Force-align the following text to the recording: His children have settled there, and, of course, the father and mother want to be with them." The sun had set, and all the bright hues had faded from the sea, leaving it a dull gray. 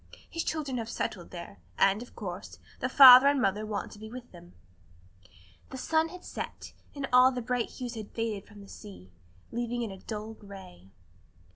His 0.27 0.43
children 0.43 0.77
have 0.79 0.89
settled 0.89 1.29
there, 1.29 1.59
and, 1.77 2.01
of 2.01 2.15
course, 2.15 2.57
the 2.79 2.89
father 2.89 3.27
and 3.27 3.39
mother 3.39 3.67
want 3.67 3.91
to 3.91 3.99
be 3.99 4.09
with 4.09 4.31
them." 4.31 4.53
The 5.69 5.77
sun 5.77 6.09
had 6.09 6.25
set, 6.25 6.73
and 6.95 7.07
all 7.13 7.31
the 7.31 7.39
bright 7.39 7.69
hues 7.69 7.93
had 7.93 8.09
faded 8.09 8.47
from 8.47 8.61
the 8.61 8.67
sea, 8.67 9.11
leaving 9.51 9.83
it 9.83 9.91
a 9.91 10.03
dull 10.03 10.33
gray. 10.33 10.89